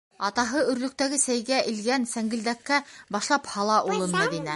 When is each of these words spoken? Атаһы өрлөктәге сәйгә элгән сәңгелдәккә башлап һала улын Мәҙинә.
Атаһы 0.27 0.61
өрлөктәге 0.71 1.19
сәйгә 1.23 1.59
элгән 1.73 2.07
сәңгелдәккә 2.13 2.81
башлап 3.17 3.51
һала 3.57 3.77
улын 3.93 4.17
Мәҙинә. 4.17 4.49